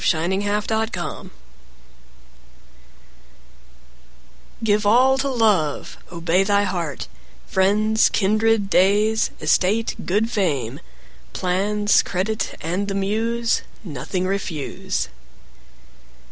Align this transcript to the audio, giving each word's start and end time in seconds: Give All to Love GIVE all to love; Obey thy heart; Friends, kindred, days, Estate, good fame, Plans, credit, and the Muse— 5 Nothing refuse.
Give 0.01 0.19
All 0.19 0.87
to 0.87 0.97
Love 0.97 1.29
GIVE 4.63 4.83
all 4.87 5.17
to 5.19 5.29
love; 5.29 5.97
Obey 6.11 6.43
thy 6.43 6.63
heart; 6.63 7.07
Friends, 7.45 8.09
kindred, 8.09 8.67
days, 8.67 9.29
Estate, 9.39 10.03
good 10.07 10.31
fame, 10.31 10.79
Plans, 11.33 12.01
credit, 12.01 12.55
and 12.61 12.87
the 12.87 12.95
Muse— 12.95 13.59
5 13.83 13.85
Nothing 13.85 14.25
refuse. 14.25 15.09